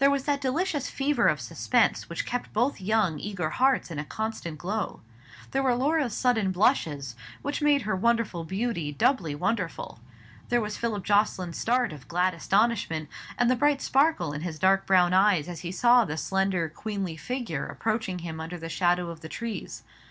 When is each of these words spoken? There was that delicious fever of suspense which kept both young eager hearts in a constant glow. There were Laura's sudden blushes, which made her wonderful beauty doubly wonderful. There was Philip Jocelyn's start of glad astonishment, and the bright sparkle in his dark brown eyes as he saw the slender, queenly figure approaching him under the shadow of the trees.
There 0.00 0.10
was 0.10 0.24
that 0.24 0.42
delicious 0.42 0.90
fever 0.90 1.28
of 1.28 1.40
suspense 1.40 2.10
which 2.10 2.26
kept 2.26 2.52
both 2.52 2.78
young 2.78 3.18
eager 3.18 3.48
hearts 3.48 3.90
in 3.90 3.98
a 3.98 4.04
constant 4.04 4.58
glow. 4.58 5.00
There 5.52 5.62
were 5.62 5.74
Laura's 5.74 6.12
sudden 6.12 6.52
blushes, 6.52 7.16
which 7.40 7.62
made 7.62 7.80
her 7.88 7.96
wonderful 7.96 8.44
beauty 8.44 8.92
doubly 8.92 9.34
wonderful. 9.34 9.98
There 10.50 10.60
was 10.60 10.76
Philip 10.76 11.04
Jocelyn's 11.04 11.56
start 11.56 11.90
of 11.90 12.06
glad 12.06 12.34
astonishment, 12.34 13.08
and 13.38 13.50
the 13.50 13.56
bright 13.56 13.80
sparkle 13.80 14.34
in 14.34 14.42
his 14.42 14.58
dark 14.58 14.84
brown 14.84 15.14
eyes 15.14 15.48
as 15.48 15.60
he 15.60 15.72
saw 15.72 16.04
the 16.04 16.18
slender, 16.18 16.68
queenly 16.68 17.16
figure 17.16 17.64
approaching 17.64 18.18
him 18.18 18.40
under 18.40 18.58
the 18.58 18.68
shadow 18.68 19.08
of 19.08 19.20
the 19.22 19.28
trees. 19.30 19.84